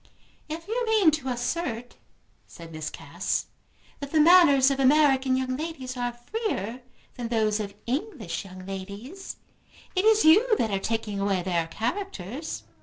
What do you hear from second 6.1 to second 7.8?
freer than those of